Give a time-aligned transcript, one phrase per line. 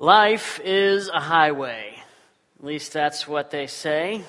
[0.00, 1.92] Life is a highway.
[2.58, 4.22] At least that's what they say.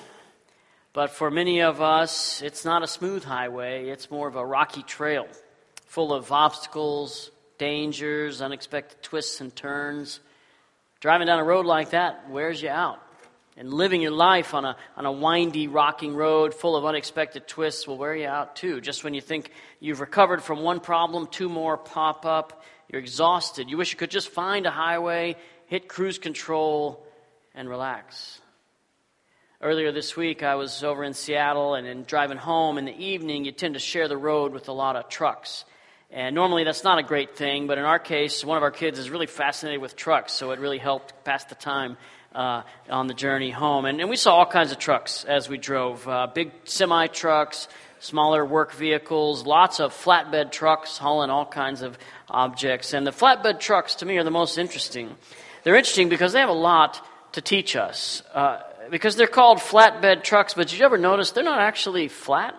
[0.92, 4.82] But for many of us, it's not a smooth highway, it's more of a rocky
[4.82, 5.26] trail
[5.86, 10.20] full of obstacles, dangers, unexpected twists and turns.
[11.00, 13.00] Driving down a road like that wears you out.
[13.56, 17.88] And living your life on a, on a windy, rocking road full of unexpected twists
[17.88, 18.82] will wear you out too.
[18.82, 19.50] Just when you think
[19.80, 22.62] you've recovered from one problem, two more pop up.
[22.90, 23.70] You're exhausted.
[23.70, 25.36] You wish you could just find a highway
[25.72, 27.02] hit cruise control,
[27.54, 28.42] and relax.
[29.62, 33.46] Earlier this week, I was over in Seattle and in driving home in the evening,
[33.46, 35.64] you tend to share the road with a lot of trucks.
[36.10, 38.98] And normally that's not a great thing, but in our case, one of our kids
[38.98, 41.96] is really fascinated with trucks, so it really helped pass the time
[42.34, 43.86] uh, on the journey home.
[43.86, 47.66] And, and, we saw all kinds of trucks as we drove uh, big semi trucks,
[47.98, 51.96] smaller work vehicles, lots of flatbed trucks hauling all kinds of
[52.28, 52.92] objects.
[52.92, 55.16] And the flatbed trucks, to me, are the most interesting
[55.62, 58.22] they're interesting because they have a lot to teach us.
[58.34, 58.60] Uh,
[58.90, 62.54] because they're called flatbed trucks, but did you ever notice they're not actually flat?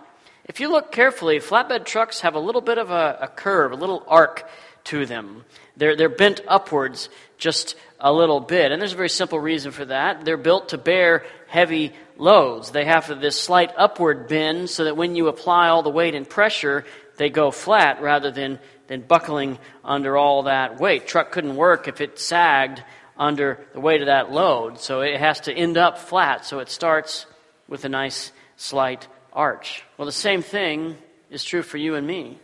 [0.46, 3.76] If you look carefully, flatbed trucks have a little bit of a, a curve, a
[3.76, 4.48] little arc
[4.86, 5.46] to them.
[5.78, 8.72] They're, they're bent upwards just a little bit.
[8.72, 10.26] And there's a very simple reason for that.
[10.26, 12.72] They're built to bear heavy loads.
[12.72, 16.28] They have this slight upward bend so that when you apply all the weight and
[16.28, 16.86] pressure,
[17.18, 18.60] they go flat rather than
[18.94, 21.08] than buckling under all that weight.
[21.08, 22.84] Truck couldn't work if it sagged
[23.18, 24.80] under the weight of that load.
[24.80, 26.46] So it has to end up flat.
[26.46, 27.26] So it starts
[27.68, 29.84] with a nice slight arch.
[29.98, 30.96] Well, the same thing
[31.32, 32.38] is true for you and me.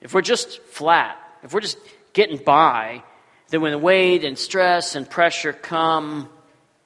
[0.00, 1.78] If we're just flat, if we're just
[2.12, 3.04] getting by,
[3.50, 6.28] then when the weight and stress and pressure come,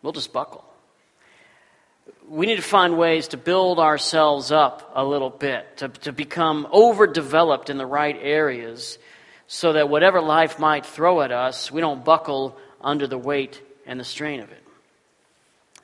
[0.03, 0.60] we'll just buckle
[2.29, 6.67] we need to find ways to build ourselves up a little bit, to, to become
[6.73, 8.99] overdeveloped in the right areas,
[9.47, 13.99] so that whatever life might throw at us, we don't buckle under the weight and
[13.99, 14.63] the strain of it.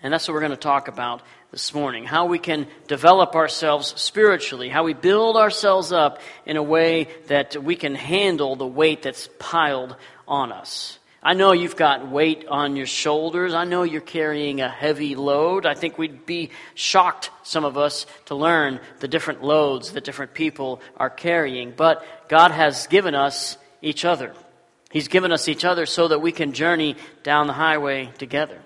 [0.03, 3.95] And that's what we're going to talk about this morning how we can develop ourselves
[4.01, 9.03] spiritually, how we build ourselves up in a way that we can handle the weight
[9.03, 9.97] that's piled
[10.29, 10.99] on us.
[11.27, 13.53] I know you've got weight on your shoulders.
[13.53, 15.67] I know you're carrying a heavy load.
[15.67, 20.35] I think we'd be shocked, some of us, to learn the different loads that different
[20.35, 21.73] people are carrying.
[21.77, 24.35] But God has given us each other.
[24.93, 26.95] He's given us each other so that we can journey
[27.25, 28.61] down the highway together.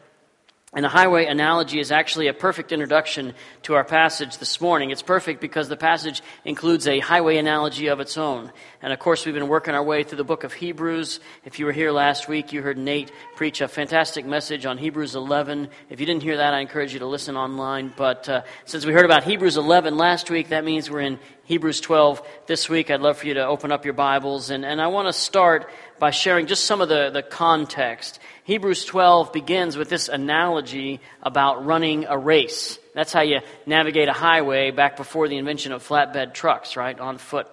[0.72, 4.90] And the highway analogy is actually a perfect introduction to our passage this morning.
[4.90, 8.52] It's perfect because the passage includes a highway analogy of its own.
[8.80, 11.18] And of course, we've been working our way through the book of Hebrews.
[11.44, 15.16] If you were here last week, you heard Nate preach a fantastic message on Hebrews
[15.16, 15.70] 11.
[15.88, 17.92] If you didn't hear that, I encourage you to listen online.
[17.96, 21.18] But uh, since we heard about Hebrews 11 last week, that means we're in
[21.50, 22.92] Hebrews 12 this week.
[22.92, 24.50] I'd love for you to open up your Bibles.
[24.50, 25.68] And, and I want to start
[25.98, 28.20] by sharing just some of the, the context.
[28.44, 32.78] Hebrews 12 begins with this analogy about running a race.
[32.94, 37.18] That's how you navigate a highway back before the invention of flatbed trucks, right, on
[37.18, 37.48] foot.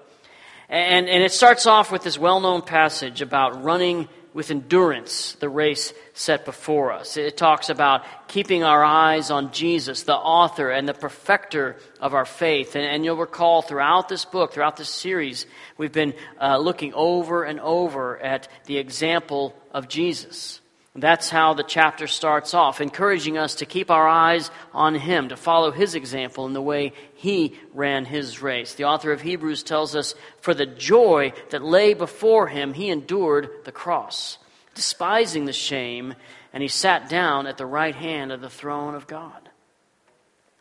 [0.69, 5.49] And, and it starts off with this well known passage about running with endurance the
[5.49, 7.17] race set before us.
[7.17, 12.23] It talks about keeping our eyes on Jesus, the author and the perfecter of our
[12.23, 12.75] faith.
[12.75, 15.47] And, and you'll recall throughout this book, throughout this series,
[15.79, 20.61] we've been uh, looking over and over at the example of Jesus.
[20.97, 25.37] That's how the chapter starts off, encouraging us to keep our eyes on Him, to
[25.37, 28.73] follow His example in the way He ran His race.
[28.73, 33.49] The author of Hebrews tells us, For the joy that lay before Him, He endured
[33.63, 34.39] the cross,
[34.73, 36.15] despising the shame,
[36.51, 39.47] and He sat down at the right hand of the throne of God.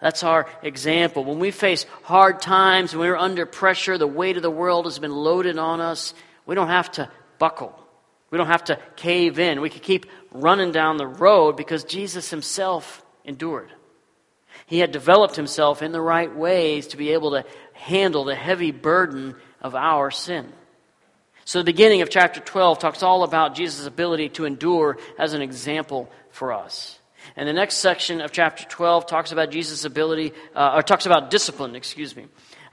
[0.02, 1.24] That's our example.
[1.24, 4.98] When we face hard times, when we're under pressure, the weight of the world has
[4.98, 6.12] been loaded on us,
[6.44, 7.85] we don't have to buckle.
[8.30, 9.60] We don't have to cave in.
[9.60, 13.70] We could keep running down the road because Jesus himself endured.
[14.66, 18.72] He had developed himself in the right ways to be able to handle the heavy
[18.72, 20.52] burden of our sin.
[21.44, 25.42] So, the beginning of chapter 12 talks all about Jesus' ability to endure as an
[25.42, 26.98] example for us.
[27.36, 31.30] And the next section of chapter 12 talks about Jesus' ability, uh, or talks about
[31.30, 32.26] discipline, excuse me.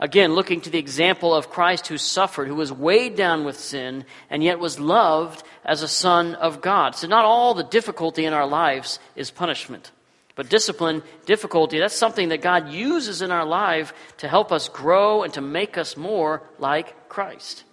[0.03, 4.03] Again, looking to the example of Christ who suffered, who was weighed down with sin,
[4.29, 6.93] and yet was loved as a son of God.
[6.93, 9.91] So, not all the difficulty in our lives is punishment.
[10.35, 15.23] But discipline, difficulty, that's something that God uses in our life to help us grow
[15.23, 17.63] and to make us more like Christ.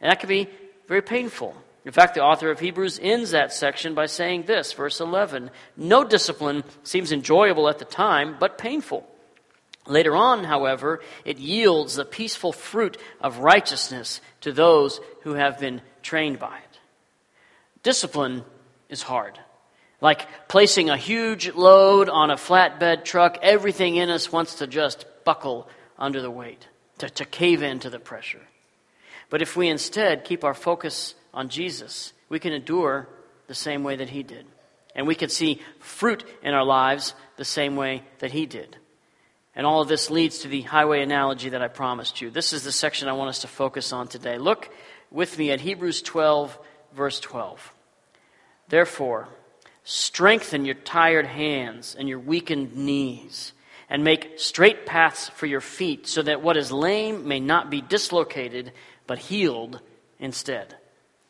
[0.00, 0.48] And that can be
[0.86, 1.56] very painful.
[1.84, 6.04] In fact, the author of Hebrews ends that section by saying this, verse 11 No
[6.04, 9.04] discipline seems enjoyable at the time, but painful.
[9.86, 15.80] Later on, however, it yields the peaceful fruit of righteousness to those who have been
[16.02, 16.78] trained by it.
[17.82, 18.44] Discipline
[18.88, 19.38] is hard.
[20.00, 25.04] Like placing a huge load on a flatbed truck, everything in us wants to just
[25.24, 25.68] buckle
[25.98, 26.66] under the weight,
[26.98, 28.42] to, to cave into the pressure.
[29.30, 33.08] But if we instead keep our focus on Jesus, we can endure
[33.46, 34.46] the same way that He did.
[34.94, 38.76] And we can see fruit in our lives the same way that He did.
[39.54, 42.30] And all of this leads to the highway analogy that I promised you.
[42.30, 44.38] This is the section I want us to focus on today.
[44.38, 44.70] Look
[45.10, 46.58] with me at Hebrews 12,
[46.94, 47.72] verse 12.
[48.68, 49.28] Therefore,
[49.84, 53.52] strengthen your tired hands and your weakened knees,
[53.90, 57.82] and make straight paths for your feet, so that what is lame may not be
[57.82, 58.72] dislocated,
[59.06, 59.80] but healed
[60.18, 60.76] instead.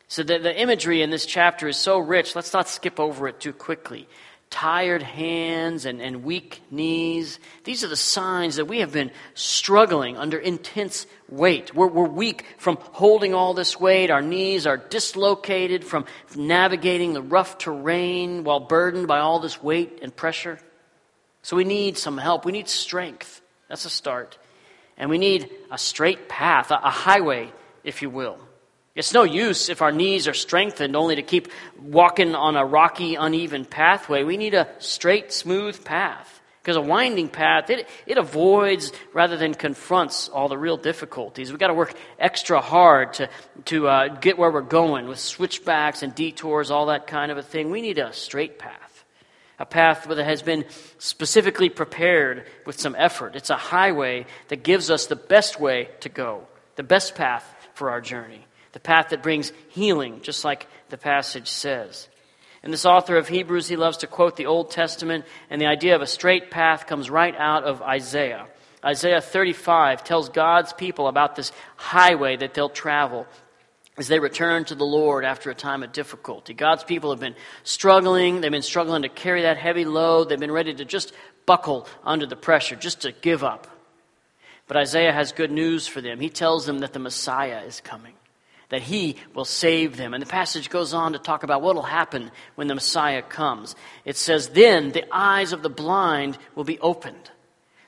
[0.07, 3.41] So the, the imagery in this chapter is so rich, let's not skip over it
[3.41, 4.07] too quickly
[4.53, 7.39] tired hands and, and weak knees.
[7.63, 11.73] These are the signs that we have been struggling under intense weight.
[11.73, 14.11] We're, we're weak from holding all this weight.
[14.11, 16.05] Our knees are dislocated from
[16.35, 20.59] navigating the rough terrain while burdened by all this weight and pressure.
[21.41, 22.45] So we need some help.
[22.45, 23.41] We need strength.
[23.69, 24.37] That's a start.
[24.97, 27.51] And we need a straight path, a, a highway,
[27.83, 28.37] if you will.
[28.95, 31.47] It's no use if our knees are strengthened only to keep
[31.81, 34.23] walking on a rocky, uneven pathway.
[34.23, 36.41] We need a straight, smooth path.
[36.61, 41.49] Because a winding path, it, it avoids rather than confronts all the real difficulties.
[41.49, 43.29] We've got to work extra hard to,
[43.65, 47.41] to uh, get where we're going with switchbacks and detours, all that kind of a
[47.41, 47.69] thing.
[47.69, 49.03] We need a straight path.
[49.59, 50.63] A path that has been
[50.99, 53.35] specifically prepared with some effort.
[53.35, 57.43] It's a highway that gives us the best way to go, the best path
[57.73, 62.09] for our journey the path that brings healing, just like the passage says.
[62.63, 65.95] And this author of Hebrews, he loves to quote the Old Testament, and the idea
[65.95, 68.47] of a straight path comes right out of Isaiah.
[68.83, 73.27] Isaiah 35 tells God's people about this highway that they'll travel
[73.97, 76.53] as they return to the Lord after a time of difficulty.
[76.53, 78.41] God's people have been struggling.
[78.41, 80.29] They've been struggling to carry that heavy load.
[80.29, 81.13] They've been ready to just
[81.45, 83.67] buckle under the pressure, just to give up.
[84.67, 86.19] But Isaiah has good news for them.
[86.19, 88.13] He tells them that the Messiah is coming
[88.73, 90.15] that he will save them.
[90.15, 93.75] And the passage goes on to talk about what will happen when the Messiah comes.
[94.03, 97.29] It says, Then the eyes of the blind will be opened,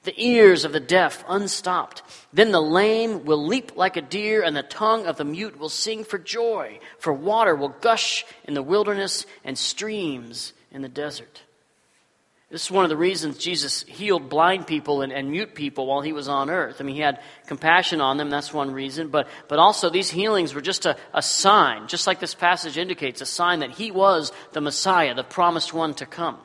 [0.03, 2.03] the ears of the deaf unstopped.
[2.31, 5.69] Then the lame will leap like a deer, and the tongue of the mute will
[5.69, 11.41] sing for joy, for water will gush in the wilderness and streams in the desert.
[12.55, 15.99] This is one of the reasons Jesus healed blind people and, and, mute people while
[15.99, 16.77] he was on earth.
[16.79, 19.09] I mean, he had compassion on them, that's one reason.
[19.09, 23.19] But, but also, these healings were just a, a sign, just like this passage indicates,
[23.19, 26.37] a sign that he was the Messiah, the promised one to come.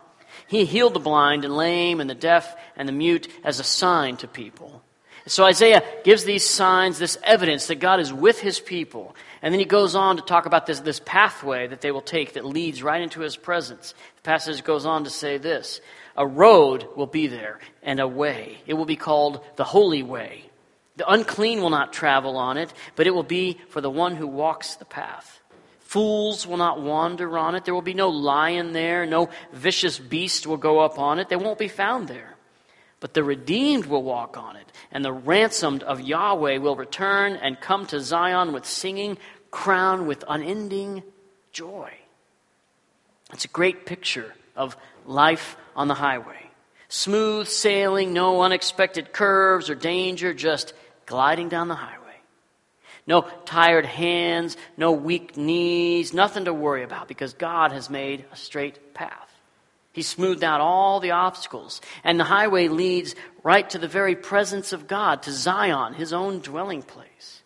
[0.48, 4.16] He healed the blind and lame and the deaf and the mute as a sign
[4.16, 4.82] to people.
[5.26, 9.14] So Isaiah gives these signs, this evidence that God is with his people.
[9.42, 12.32] And then he goes on to talk about this, this pathway that they will take
[12.32, 13.94] that leads right into his presence.
[14.16, 15.80] The passage goes on to say this
[16.16, 18.58] a road will be there and a way.
[18.66, 20.44] It will be called the Holy Way.
[20.96, 24.26] The unclean will not travel on it, but it will be for the one who
[24.26, 25.40] walks the path.
[25.80, 27.64] Fools will not wander on it.
[27.64, 29.06] There will be no lion there.
[29.06, 31.28] No vicious beast will go up on it.
[31.28, 32.36] They won't be found there.
[33.00, 37.58] But the redeemed will walk on it, and the ransomed of Yahweh will return and
[37.58, 39.16] come to Zion with singing,
[39.50, 41.02] crowned with unending
[41.50, 41.90] joy.
[43.32, 44.76] It's a great picture of
[45.06, 46.50] life on the highway.
[46.88, 50.74] Smooth sailing, no unexpected curves or danger, just
[51.06, 51.96] gliding down the highway.
[53.06, 58.36] No tired hands, no weak knees, nothing to worry about because God has made a
[58.36, 59.30] straight path.
[59.92, 64.72] He smoothed out all the obstacles, and the highway leads right to the very presence
[64.72, 67.39] of God, to Zion, his own dwelling place.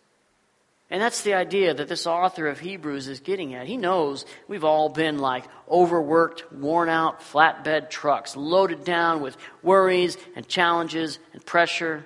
[0.91, 3.65] And that's the idea that this author of Hebrews is getting at.
[3.65, 10.15] He knows we've all been like overworked, worn out flatbed trucks, loaded down with worries
[10.35, 12.05] and challenges and pressure.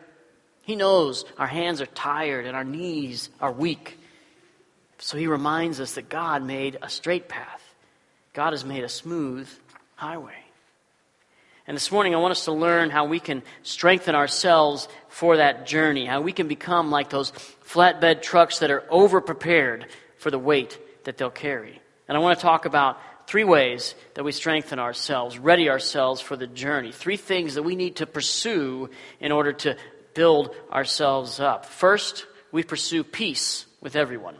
[0.62, 4.00] He knows our hands are tired and our knees are weak.
[5.00, 7.64] So he reminds us that God made a straight path,
[8.34, 9.50] God has made a smooth
[9.96, 10.36] highway.
[11.70, 15.68] And this morning, I want us to learn how we can strengthen ourselves for that
[15.68, 19.86] journey, how we can become like those flatbed trucks that are over prepared
[20.18, 21.80] for the weight that they'll carry.
[22.08, 22.98] And I want to talk about
[23.28, 26.92] three ways that we strengthen ourselves, ready ourselves for the journey.
[26.92, 29.78] Three things that we need to pursue in order to
[30.16, 31.68] build ourselves up.
[31.68, 34.38] First, we pursue peace with everyone.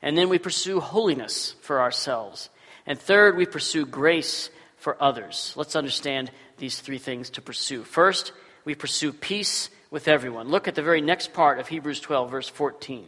[0.00, 2.50] And then we pursue holiness for ourselves.
[2.86, 5.54] And third, we pursue grace for others.
[5.56, 6.30] Let's understand
[6.62, 7.82] these three things to pursue.
[7.82, 8.30] First,
[8.64, 10.48] we pursue peace with everyone.
[10.48, 13.04] Look at the very next part of Hebrews 12, verse 14.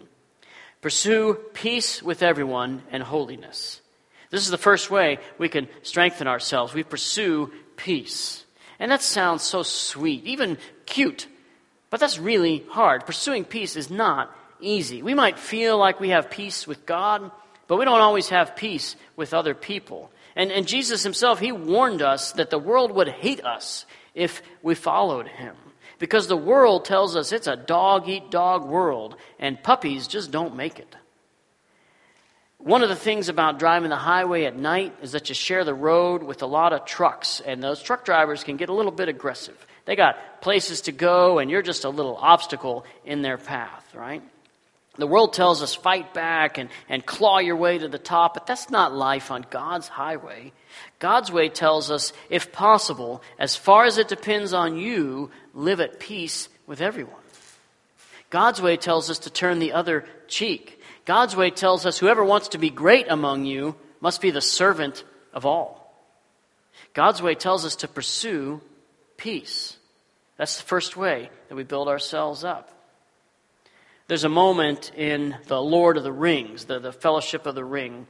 [0.81, 3.81] Pursue peace with everyone and holiness.
[4.31, 6.75] This is the first way we can strengthen ourselves.
[6.75, 8.45] We pursue peace.
[8.81, 11.29] And that sounds so sweet, even cute,
[11.91, 13.07] but that's really hard.
[13.07, 15.01] Pursuing peace is not easy.
[15.01, 17.31] We might feel like we have peace with God,
[17.69, 20.11] but we don't always have peace with other people.
[20.37, 24.75] And, and Jesus himself, he warned us that the world would hate us if we
[24.75, 25.55] followed him.
[25.99, 30.57] Because the world tells us it's a dog eat dog world, and puppies just don't
[30.57, 30.97] make it.
[32.59, 35.75] One of the things about driving the highway at night is that you share the
[35.75, 39.09] road with a lot of trucks, and those truck drivers can get a little bit
[39.09, 39.67] aggressive.
[39.85, 44.23] They got places to go, and you're just a little obstacle in their path, right?
[44.97, 48.47] The world tells us fight back and, and claw your way to the top, but
[48.47, 50.53] that's not life on God's highway.
[51.01, 55.99] God's way tells us, if possible, as far as it depends on you, live at
[55.99, 57.15] peace with everyone.
[58.31, 60.81] God's way tells us to turn the other cheek.
[61.05, 65.05] God's way tells us whoever wants to be great among you must be the servant
[65.33, 65.85] of all.
[66.95, 68.61] God's way tells us to pursue
[69.17, 69.77] peace.
[70.37, 72.71] That's the first way that we build ourselves up.
[74.07, 78.07] There's a moment in the Lord of the Rings, the, the Fellowship of the Ring,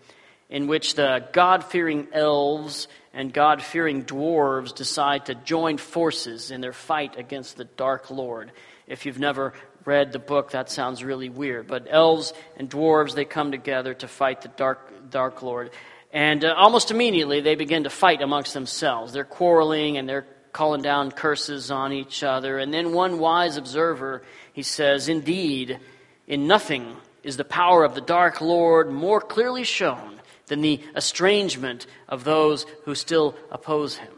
[0.51, 6.61] in which the God fearing elves and God fearing dwarves decide to join forces in
[6.61, 8.51] their fight against the Dark Lord.
[8.89, 9.53] If you've never
[9.85, 11.69] read the book, that sounds really weird.
[11.69, 15.71] But elves and dwarves, they come together to fight the Dark, dark Lord.
[16.13, 19.13] And uh, almost immediately, they begin to fight amongst themselves.
[19.13, 22.59] They're quarreling and they're calling down curses on each other.
[22.59, 24.23] And then one wise observer,
[24.55, 25.79] he says, Indeed,
[26.27, 31.87] in nothing is the power of the dark Lord more clearly shown than the estrangement
[32.09, 34.13] of those who still oppose him.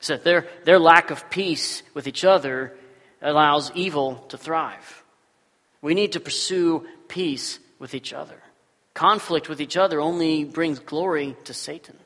[0.00, 2.76] So their, their lack of peace with each other
[3.22, 5.02] allows evil to thrive.
[5.80, 8.40] We need to pursue peace with each other.
[8.92, 11.96] Conflict with each other only brings glory to Satan.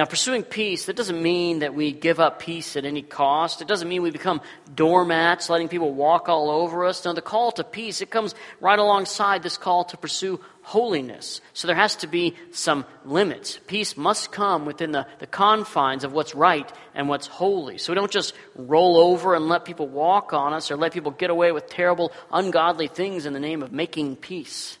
[0.00, 3.60] Now, pursuing peace, that doesn't mean that we give up peace at any cost.
[3.60, 4.40] It doesn't mean we become
[4.74, 7.04] doormats, letting people walk all over us.
[7.04, 11.42] Now, the call to peace, it comes right alongside this call to pursue holiness.
[11.52, 13.60] So there has to be some limits.
[13.66, 17.76] Peace must come within the, the confines of what's right and what's holy.
[17.76, 21.12] So we don't just roll over and let people walk on us or let people
[21.12, 24.78] get away with terrible, ungodly things in the name of making peace.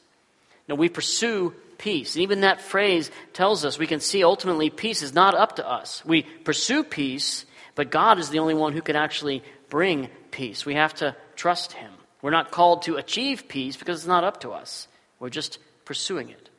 [0.66, 2.14] No, we pursue peace.
[2.14, 5.68] And even that phrase tells us we can see ultimately peace is not up to
[5.68, 6.04] us.
[6.04, 10.66] We pursue peace, but God is the only one who can actually bring peace.
[10.66, 11.90] We have to trust Him.
[12.20, 14.88] We're not called to achieve peace because it's not up to us.
[15.18, 16.50] We're just pursuing it.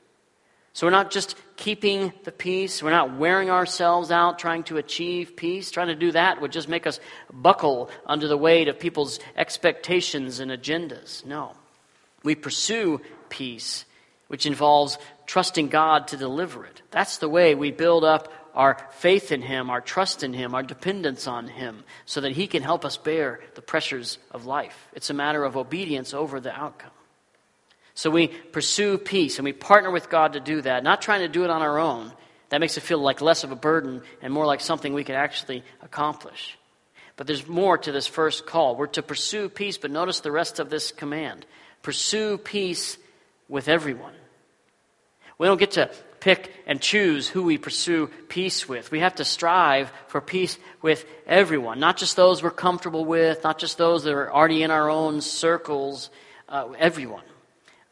[0.73, 2.81] So we're not just keeping the peace.
[2.81, 5.69] We're not wearing ourselves out trying to achieve peace.
[5.69, 6.99] Trying to do that would just make us
[7.31, 11.23] buckle under the weight of people's expectations and agendas.
[11.25, 11.55] No.
[12.23, 13.85] We pursue peace
[14.31, 16.81] which involves trusting God to deliver it.
[16.89, 20.63] That's the way we build up our faith in Him, our trust in Him, our
[20.63, 24.87] dependence on Him, so that He can help us bear the pressures of life.
[24.93, 26.93] It's a matter of obedience over the outcome.
[27.93, 31.27] So we pursue peace and we partner with God to do that, not trying to
[31.27, 32.13] do it on our own.
[32.51, 35.15] That makes it feel like less of a burden and more like something we can
[35.15, 36.57] actually accomplish.
[37.17, 38.77] But there's more to this first call.
[38.77, 41.45] We're to pursue peace, but notice the rest of this command
[41.81, 42.97] pursue peace
[43.49, 44.13] with everyone.
[45.41, 48.91] We don't get to pick and choose who we pursue peace with.
[48.91, 53.57] We have to strive for peace with everyone, not just those we're comfortable with, not
[53.57, 56.11] just those that are already in our own circles,
[56.47, 57.23] uh, everyone.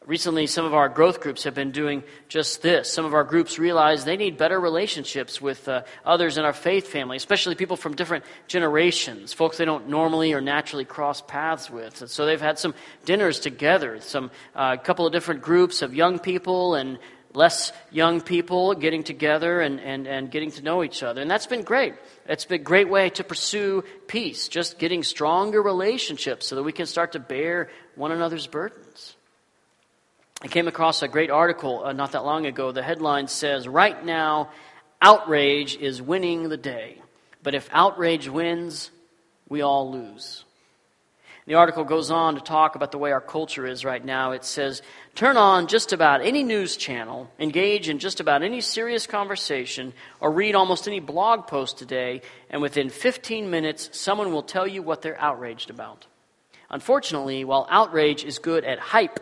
[0.06, 2.92] Recently, some of our growth groups have been doing just this.
[2.92, 6.86] Some of our groups realize they need better relationships with uh, others in our faith
[6.86, 12.00] family, especially people from different generations, folks they don't normally or naturally cross paths with.
[12.00, 15.96] And so they've had some dinners together, some a uh, couple of different groups of
[15.96, 17.00] young people and
[17.32, 21.20] less young people getting together and, and, and getting to know each other.
[21.20, 21.94] And that's been great.
[22.26, 26.72] It's been a great way to pursue peace, just getting stronger relationships so that we
[26.72, 29.16] can start to bear one another's burdens.
[30.42, 32.72] I came across a great article uh, not that long ago.
[32.72, 34.50] The headline says, Right now,
[35.00, 37.00] outrage is winning the day.
[37.42, 38.90] But if outrage wins,
[39.48, 40.44] we all lose.
[41.50, 44.30] The article goes on to talk about the way our culture is right now.
[44.30, 44.82] It says,
[45.16, 50.30] turn on just about any news channel, engage in just about any serious conversation, or
[50.30, 55.02] read almost any blog post today, and within 15 minutes, someone will tell you what
[55.02, 56.06] they're outraged about.
[56.70, 59.18] Unfortunately, while outrage is good at hype,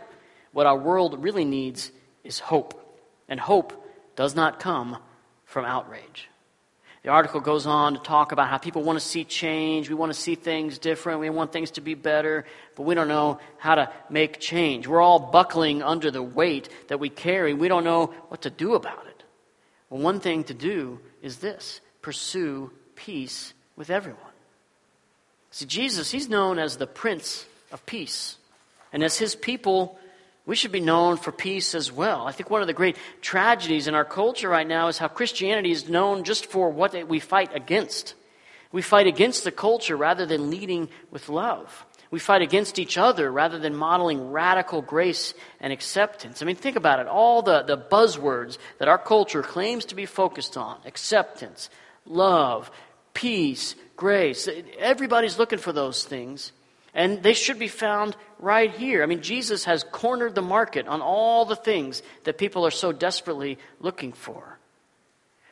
[0.52, 1.90] what our world really needs
[2.24, 2.78] is hope.
[3.26, 3.72] And hope
[4.16, 4.98] does not come
[5.46, 6.28] from outrage.
[7.08, 9.88] The article goes on to talk about how people want to see change.
[9.88, 11.20] We want to see things different.
[11.20, 12.44] We want things to be better,
[12.76, 14.86] but we don't know how to make change.
[14.86, 17.54] We're all buckling under the weight that we carry.
[17.54, 19.22] We don't know what to do about it.
[19.88, 24.20] Well, one thing to do is this pursue peace with everyone.
[25.50, 28.36] See, Jesus, he's known as the Prince of Peace.
[28.92, 29.98] And as his people,
[30.48, 32.26] we should be known for peace as well.
[32.26, 35.70] I think one of the great tragedies in our culture right now is how Christianity
[35.70, 38.14] is known just for what we fight against.
[38.72, 41.84] We fight against the culture rather than leading with love.
[42.10, 46.40] We fight against each other rather than modeling radical grace and acceptance.
[46.40, 47.08] I mean, think about it.
[47.08, 51.68] All the, the buzzwords that our culture claims to be focused on acceptance,
[52.06, 52.70] love,
[53.12, 54.48] peace, grace.
[54.78, 56.52] Everybody's looking for those things.
[56.94, 59.02] And they should be found right here.
[59.02, 62.92] I mean, Jesus has cornered the market on all the things that people are so
[62.92, 64.58] desperately looking for.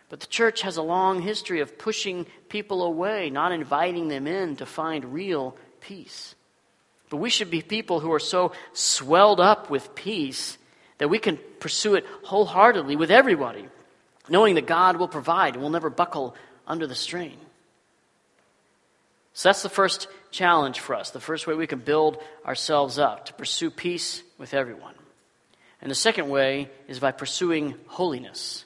[0.09, 4.57] But the church has a long history of pushing people away, not inviting them in
[4.57, 6.35] to find real peace.
[7.11, 10.59] But we should be people who are so swelled up with peace
[10.99, 13.67] that we can pursue it wholeheartedly with everybody,
[14.29, 16.35] knowing that God will provide and will never buckle
[16.67, 17.37] under the strain.
[19.37, 22.17] So that's the first challenge for us, the first way we can build
[22.47, 24.95] ourselves up, to pursue peace with everyone.
[25.83, 28.65] And the second way is by pursuing holiness.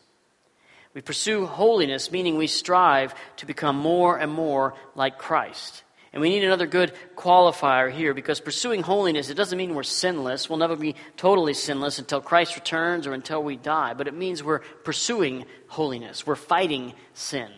[0.94, 5.82] We pursue holiness, meaning we strive to become more and more like Christ.
[6.12, 10.48] And we need another good qualifier here because pursuing holiness, it doesn't mean we're sinless.
[10.48, 13.94] We'll never be totally sinless until Christ returns or until we die.
[13.94, 16.24] But it means we're pursuing holiness.
[16.24, 17.50] We're fighting sin.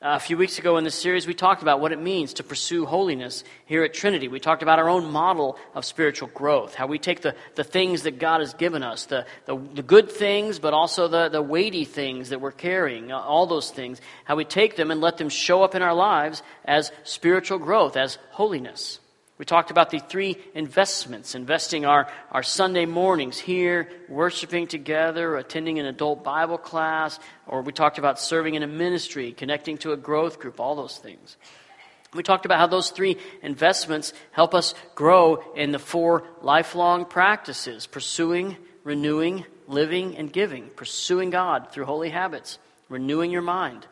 [0.00, 2.44] Uh, a few weeks ago in this series, we talked about what it means to
[2.44, 4.28] pursue holiness here at Trinity.
[4.28, 8.04] We talked about our own model of spiritual growth, how we take the, the things
[8.04, 11.84] that God has given us, the, the, the good things, but also the, the weighty
[11.84, 15.28] things that we're carrying, uh, all those things, how we take them and let them
[15.28, 19.00] show up in our lives as spiritual growth, as holiness.
[19.38, 25.78] We talked about the three investments investing our, our Sunday mornings here, worshiping together, attending
[25.78, 29.96] an adult Bible class, or we talked about serving in a ministry, connecting to a
[29.96, 31.36] growth group, all those things.
[32.14, 37.86] We talked about how those three investments help us grow in the four lifelong practices
[37.86, 40.68] pursuing, renewing, living, and giving.
[40.70, 43.86] Pursuing God through holy habits, renewing your mind,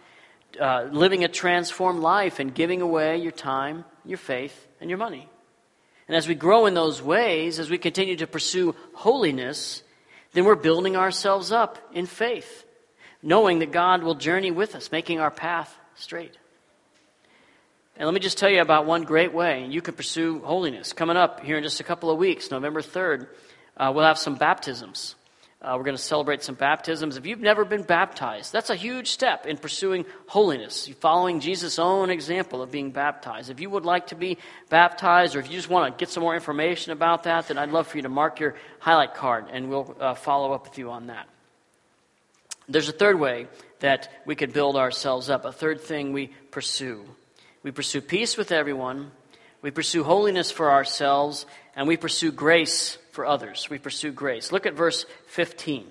[0.61, 5.29] uh, living a transformed life, and giving away your time, your faith, and your money.
[6.09, 9.83] And as we grow in those ways, as we continue to pursue holiness,
[10.33, 12.65] then we're building ourselves up in faith,
[13.23, 16.37] knowing that God will journey with us, making our path straight.
[17.97, 20.93] And let me just tell you about one great way you can pursue holiness.
[20.93, 23.29] Coming up here in just a couple of weeks, November 3rd,
[23.77, 25.15] uh, we'll have some baptisms.
[25.67, 27.17] Uh, we're going to celebrate some baptisms.
[27.17, 32.09] If you've never been baptized, that's a huge step in pursuing holiness, following Jesus' own
[32.09, 33.51] example of being baptized.
[33.51, 36.23] If you would like to be baptized, or if you just want to get some
[36.23, 39.69] more information about that, then I'd love for you to mark your highlight card, and
[39.69, 41.27] we'll uh, follow up with you on that.
[42.69, 43.49] There's a third way
[43.81, 47.05] that we could build ourselves up, a third thing we pursue.
[47.65, 49.11] We pursue peace with everyone,
[49.63, 53.69] we pursue holiness for ourselves, and we pursue grace for others.
[53.69, 54.53] We pursue grace.
[54.53, 55.87] Look at verse 15.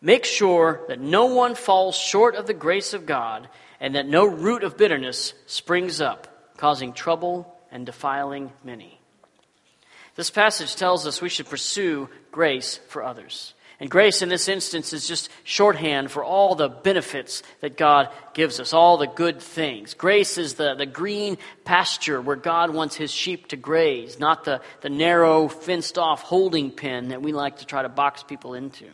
[0.00, 3.48] Make sure that no one falls short of the grace of God
[3.78, 8.98] and that no root of bitterness springs up, causing trouble and defiling many.
[10.14, 13.52] This passage tells us we should pursue grace for others.
[13.78, 18.58] And grace in this instance is just shorthand for all the benefits that God gives
[18.58, 19.92] us, all the good things.
[19.92, 24.62] Grace is the, the green pasture where God wants his sheep to graze, not the,
[24.80, 28.86] the narrow, fenced off holding pen that we like to try to box people into.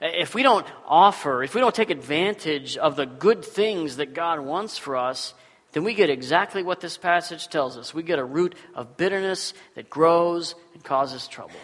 [0.00, 4.40] If we don't offer, if we don't take advantage of the good things that God
[4.40, 5.34] wants for us,
[5.72, 7.92] then we get exactly what this passage tells us.
[7.92, 11.60] We get a root of bitterness that grows and causes trouble.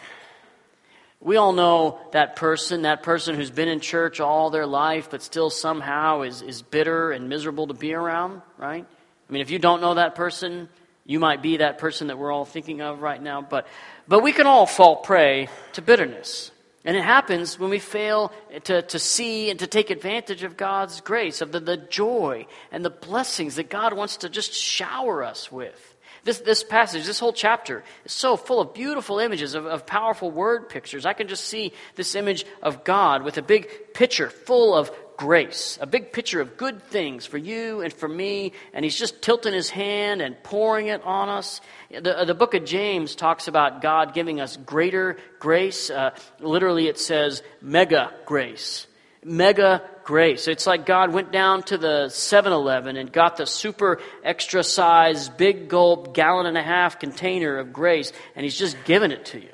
[1.24, 5.22] We all know that person, that person who's been in church all their life, but
[5.22, 8.84] still somehow is, is bitter and miserable to be around, right?
[8.86, 10.68] I mean, if you don't know that person,
[11.06, 13.40] you might be that person that we're all thinking of right now.
[13.40, 13.66] But,
[14.06, 16.50] but we can all fall prey to bitterness.
[16.84, 18.30] And it happens when we fail
[18.64, 22.84] to, to see and to take advantage of God's grace, of the, the joy and
[22.84, 25.93] the blessings that God wants to just shower us with.
[26.24, 30.30] This, this passage, this whole chapter, is so full of beautiful images, of, of powerful
[30.30, 31.04] word pictures.
[31.04, 35.78] I can just see this image of God with a big picture full of grace,
[35.80, 39.52] a big picture of good things for you and for me, and he's just tilting
[39.52, 41.60] his hand and pouring it on us.
[41.90, 45.90] The, the book of James talks about God giving us greater grace.
[45.90, 48.86] Uh, literally, it says mega grace.
[49.24, 50.48] Mega grace.
[50.48, 55.28] It's like God went down to the 7 Eleven and got the super extra size,
[55.28, 59.40] big gulp, gallon and a half container of grace, and He's just giving it to
[59.40, 59.48] you.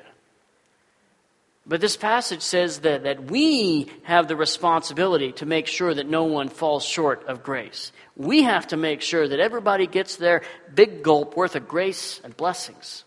[1.65, 6.23] But this passage says that, that we have the responsibility to make sure that no
[6.23, 7.91] one falls short of grace.
[8.17, 10.41] We have to make sure that everybody gets their
[10.73, 13.03] big gulp worth of grace and blessings.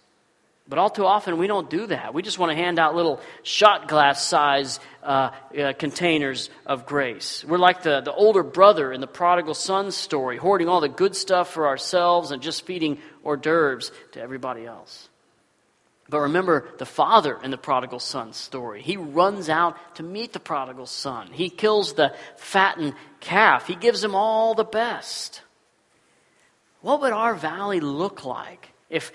[0.67, 2.15] But all too often, we don't do that.
[2.15, 7.45] We just want to hand out little shot glass size uh, uh, containers of grace.
[7.45, 11.17] We're like the, the older brother in the prodigal son story, hoarding all the good
[11.17, 15.11] stuff for ourselves and just feeding hors d'oeuvres to everybody else.
[16.09, 18.83] But remember the father in the prodigal son story.
[18.83, 21.29] He runs out to meet the prodigal son.
[21.31, 23.67] He kills the fattened calf.
[23.67, 25.43] He gives him all the best.
[26.81, 29.13] What would our valley look like if,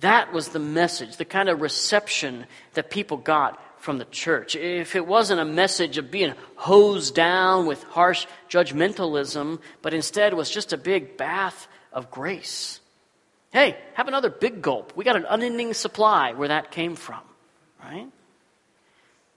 [0.00, 4.56] that was the message, the kind of reception that people got from the church.
[4.56, 10.50] If it wasn't a message of being hosed down with harsh judgmentalism, but instead was
[10.50, 12.80] just a big bath of grace.
[13.52, 14.92] Hey, have another big gulp.
[14.96, 17.20] We got an unending supply where that came from,
[17.82, 18.06] right?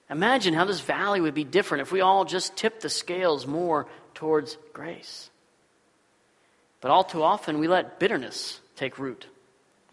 [0.10, 3.88] Imagine how this valley would be different if we all just tipped the scales more
[4.14, 5.30] towards grace.
[6.82, 9.26] But all too often, we let bitterness take root.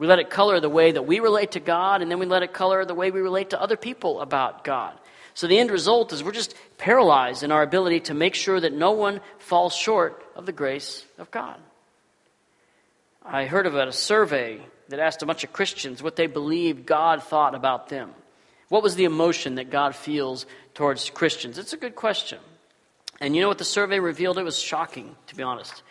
[0.01, 2.43] We let it color the way that we relate to God, and then we let
[2.43, 4.95] it color the way we relate to other people about God.
[5.35, 8.73] So the end result is we're just paralyzed in our ability to make sure that
[8.73, 11.61] no one falls short of the grace of God.
[13.23, 17.23] I heard of a survey that asked a bunch of Christians what they believed God
[17.23, 18.15] thought about them.
[18.71, 21.59] What was the emotion that God feels towards Christians?
[21.59, 22.39] It's a good question.
[23.21, 24.39] And you know what the survey revealed?
[24.39, 25.83] It was shocking, to be honest.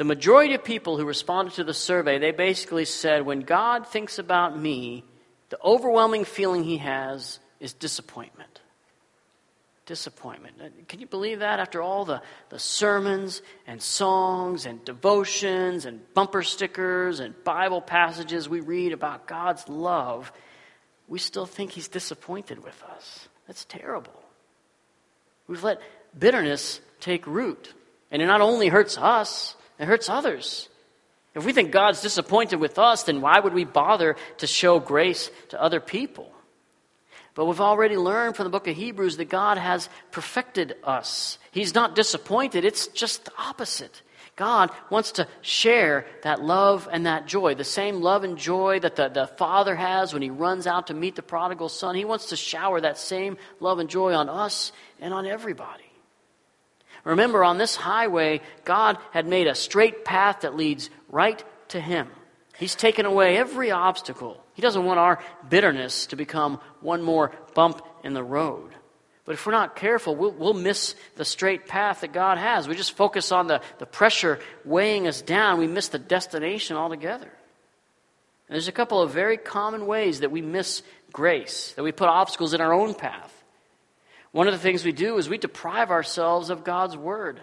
[0.00, 4.18] The majority of people who responded to the survey, they basically said, when God thinks
[4.18, 5.04] about me,
[5.50, 8.62] the overwhelming feeling he has is disappointment.
[9.84, 10.88] Disappointment.
[10.88, 16.42] Can you believe that after all the, the sermons and songs and devotions and bumper
[16.42, 20.32] stickers and Bible passages we read about God's love,
[21.08, 23.28] we still think he's disappointed with us?
[23.46, 24.22] That's terrible.
[25.46, 25.82] We've let
[26.18, 27.74] bitterness take root.
[28.10, 30.68] And it not only hurts us, it hurts others.
[31.34, 35.30] If we think God's disappointed with us, then why would we bother to show grace
[35.50, 36.30] to other people?
[37.34, 41.38] But we've already learned from the book of Hebrews that God has perfected us.
[41.52, 44.02] He's not disappointed, it's just the opposite.
[44.36, 48.96] God wants to share that love and that joy, the same love and joy that
[48.96, 51.94] the, the Father has when He runs out to meet the prodigal Son.
[51.94, 55.89] He wants to shower that same love and joy on us and on everybody.
[57.04, 62.08] Remember, on this highway, God had made a straight path that leads right to Him.
[62.58, 64.42] He's taken away every obstacle.
[64.54, 68.74] He doesn't want our bitterness to become one more bump in the road.
[69.24, 72.68] But if we're not careful, we'll, we'll miss the straight path that God has.
[72.68, 75.58] We just focus on the, the pressure weighing us down.
[75.58, 77.30] We miss the destination altogether.
[78.48, 80.82] And there's a couple of very common ways that we miss
[81.12, 83.32] grace, that we put obstacles in our own path.
[84.32, 87.40] One of the things we do is we deprive ourselves of God's Word.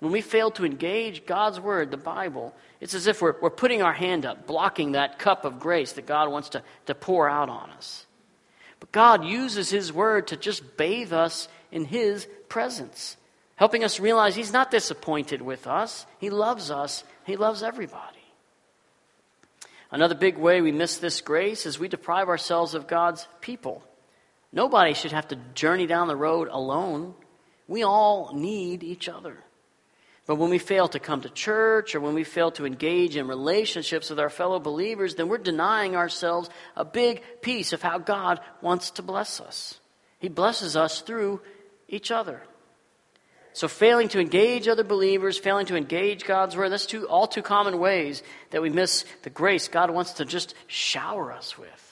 [0.00, 3.82] When we fail to engage God's Word, the Bible, it's as if we're, we're putting
[3.82, 7.48] our hand up, blocking that cup of grace that God wants to, to pour out
[7.48, 8.04] on us.
[8.80, 13.16] But God uses His Word to just bathe us in His presence,
[13.54, 16.04] helping us realize He's not disappointed with us.
[16.18, 18.12] He loves us, He loves everybody.
[19.90, 23.82] Another big way we miss this grace is we deprive ourselves of God's people.
[24.56, 27.14] Nobody should have to journey down the road alone.
[27.68, 29.36] We all need each other.
[30.24, 33.28] But when we fail to come to church or when we fail to engage in
[33.28, 38.40] relationships with our fellow believers, then we're denying ourselves a big piece of how God
[38.62, 39.78] wants to bless us.
[40.20, 41.42] He blesses us through
[41.86, 42.42] each other.
[43.52, 47.42] So, failing to engage other believers, failing to engage God's word, that's two, all too
[47.42, 51.85] common ways that we miss the grace God wants to just shower us with.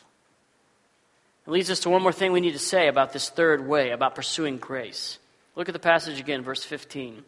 [1.46, 3.90] It leads us to one more thing we need to say about this third way,
[3.90, 5.18] about pursuing grace.
[5.56, 7.22] Look at the passage again, verse 15.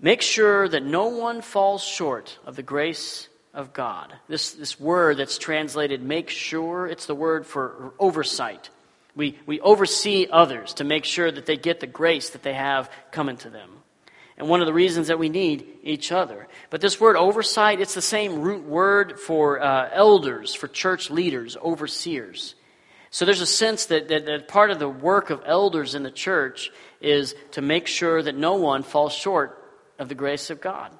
[0.00, 4.12] Make sure that no one falls short of the grace of God.
[4.28, 8.70] This, this word that's translated make sure, it's the word for oversight.
[9.14, 12.90] We, we oversee others to make sure that they get the grace that they have
[13.10, 13.70] coming to them.
[14.38, 16.48] And one of the reasons that we need each other.
[16.70, 21.58] But this word oversight, it's the same root word for uh, elders, for church leaders,
[21.58, 22.54] overseers.
[23.10, 26.12] So there's a sense that, that, that, part of the work of elders in the
[26.12, 26.70] church
[27.00, 29.60] is to make sure that no one falls short
[29.98, 30.92] of the grace of God.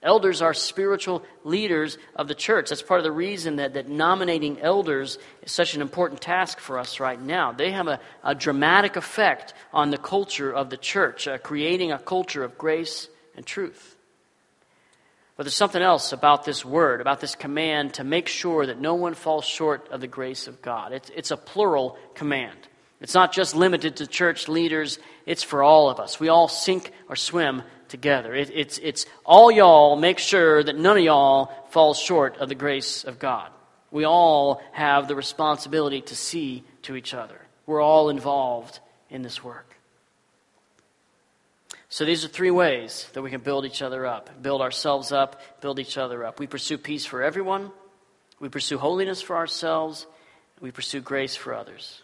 [0.00, 2.68] Elders are spiritual leaders of the church.
[2.68, 6.78] That's part of the reason that, that nominating elders is such an important task for
[6.78, 7.50] us right now.
[7.50, 11.98] They have a, a dramatic effect on the culture of the church, uh, creating a
[11.98, 13.95] culture of grace and truth.
[15.36, 18.94] But there's something else about this word, about this command to make sure that no
[18.94, 20.92] one falls short of the grace of God.
[20.92, 22.56] It's, it's a plural command.
[23.02, 26.18] It's not just limited to church leaders, it's for all of us.
[26.18, 28.34] We all sink or swim together.
[28.34, 32.54] It, it's, it's all y'all make sure that none of y'all falls short of the
[32.54, 33.50] grace of God.
[33.90, 37.40] We all have the responsibility to see to each other.
[37.66, 39.75] We're all involved in this work.
[41.88, 45.40] So these are three ways that we can build each other up, build ourselves up,
[45.60, 46.40] build each other up.
[46.40, 47.70] We pursue peace for everyone,
[48.40, 50.06] we pursue holiness for ourselves,
[50.60, 52.02] we pursue grace for others.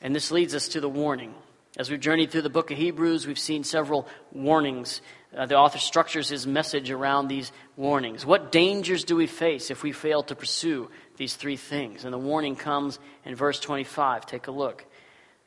[0.00, 1.34] And this leads us to the warning.
[1.76, 5.00] As we've journeyed through the book of Hebrews, we've seen several warnings.
[5.36, 8.24] Uh, the author structures his message around these warnings.
[8.24, 12.04] What dangers do we face if we fail to pursue these three things?
[12.04, 14.26] And the warning comes in verse 25.
[14.26, 14.84] Take a look.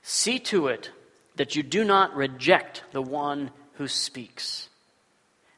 [0.01, 0.91] See to it
[1.37, 4.69] that you do not reject the one who speaks.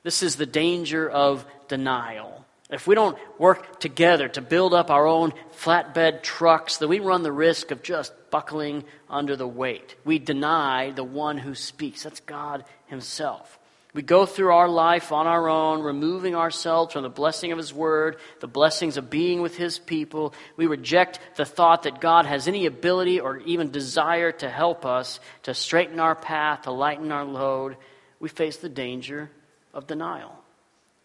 [0.03, 2.45] This is the danger of denial.
[2.69, 7.23] If we don't work together to build up our own flatbed trucks, then we run
[7.23, 9.95] the risk of just buckling under the weight.
[10.05, 12.03] We deny the one who speaks.
[12.03, 13.58] That's God Himself.
[13.99, 17.73] We go through our life on our own, removing ourselves from the blessing of His
[17.73, 20.33] Word, the blessings of being with His people.
[20.55, 25.19] We reject the thought that God has any ability or even desire to help us,
[25.43, 27.75] to straighten our path, to lighten our load.
[28.21, 29.29] We face the danger
[29.73, 30.33] of denial.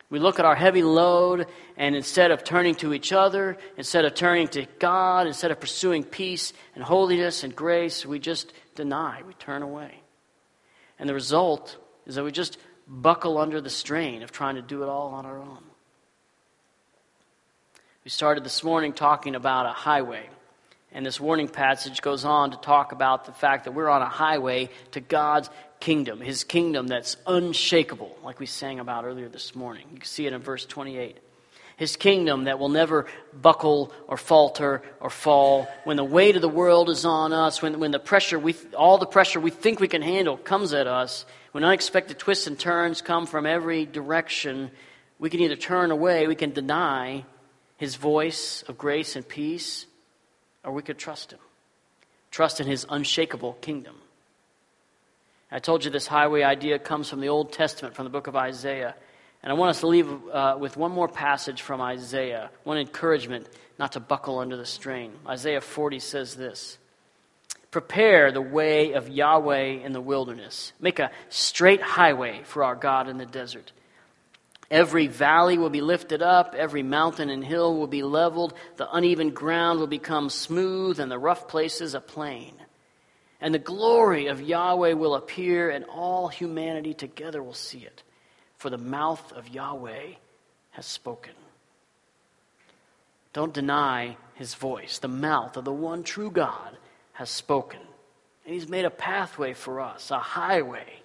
[0.08, 4.14] We look at our heavy load, and instead of turning to each other, instead of
[4.14, 9.34] turning to God, instead of pursuing peace and holiness and grace, we just deny, we
[9.34, 10.00] turn away.
[11.00, 11.76] And the result
[12.06, 15.26] is that we just buckle under the strain of trying to do it all on
[15.26, 15.58] our own.
[18.04, 20.28] We started this morning talking about a highway.
[20.92, 24.08] And this warning passage goes on to talk about the fact that we're on a
[24.08, 29.86] highway to God's kingdom, his kingdom that's unshakable, like we sang about earlier this morning.
[29.90, 31.18] You can see it in verse 28.
[31.76, 35.66] His kingdom that will never buckle or falter or fall.
[35.82, 38.98] When the weight of the world is on us, when, when the pressure we, all
[38.98, 43.02] the pressure we think we can handle comes at us, when unexpected twists and turns
[43.02, 44.70] come from every direction,
[45.18, 47.24] we can either turn away, we can deny
[47.76, 49.86] his voice of grace and peace,
[50.62, 51.40] or we could trust him.
[52.30, 53.96] Trust in his unshakable kingdom.
[55.50, 58.34] I told you this highway idea comes from the Old Testament, from the book of
[58.34, 58.96] Isaiah.
[59.44, 63.46] And I want us to leave uh, with one more passage from Isaiah, one encouragement
[63.78, 65.12] not to buckle under the strain.
[65.28, 66.78] Isaiah 40 says this
[67.70, 70.72] Prepare the way of Yahweh in the wilderness.
[70.80, 73.72] Make a straight highway for our God in the desert.
[74.70, 79.28] Every valley will be lifted up, every mountain and hill will be leveled, the uneven
[79.28, 82.54] ground will become smooth, and the rough places a plain.
[83.42, 88.02] And the glory of Yahweh will appear, and all humanity together will see it.
[88.64, 90.12] For the mouth of Yahweh
[90.70, 91.34] has spoken.
[93.34, 95.00] Don't deny his voice.
[95.00, 96.78] The mouth of the one true God
[97.12, 97.80] has spoken.
[98.46, 101.02] And He's made a pathway for us, a highway.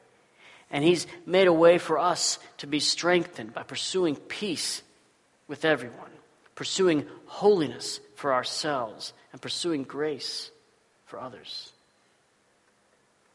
[0.71, 4.81] And He's made a way for us to be strengthened by pursuing peace
[5.49, 6.11] with everyone,
[6.55, 10.49] pursuing holiness for ourselves, and pursuing grace
[11.07, 11.73] for others.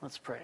[0.00, 0.40] Let's pray.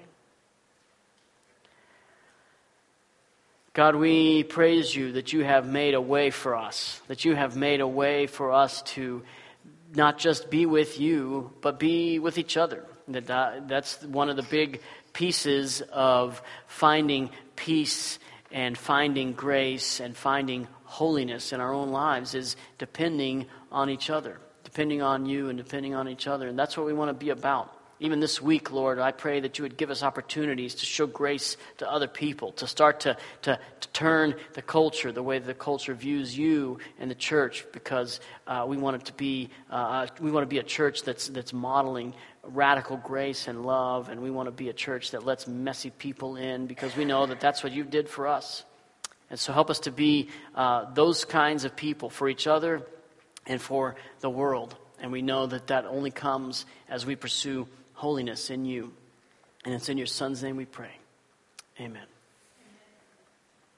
[3.73, 7.55] God, we praise you that you have made a way for us, that you have
[7.57, 9.23] made a way for us to
[9.95, 12.85] not just be with you, but be with each other.
[13.07, 14.81] That, that's one of the big
[15.13, 18.19] pieces of finding peace
[18.51, 24.41] and finding grace and finding holiness in our own lives is depending on each other,
[24.65, 26.49] depending on you and depending on each other.
[26.49, 27.73] And that's what we want to be about.
[28.03, 31.59] Even this week, Lord, I pray that you would give us opportunities to show grace
[31.79, 35.93] to other people, to start to, to, to turn the culture the way the culture
[35.93, 40.31] views you and the church, because uh, we want it to be uh, uh, we
[40.31, 44.47] want to be a church that's that's modeling radical grace and love, and we want
[44.47, 47.73] to be a church that lets messy people in, because we know that that's what
[47.73, 48.65] you did for us.
[49.29, 52.81] And so, help us to be uh, those kinds of people for each other
[53.47, 54.75] and for the world.
[55.03, 57.69] And we know that that only comes as we pursue
[58.01, 58.93] holiness in you.
[59.67, 60.97] And it's in your Son's name we pray.
[61.79, 62.10] Amen.